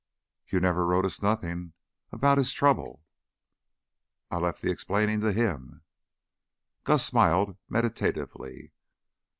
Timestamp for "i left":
4.31-4.63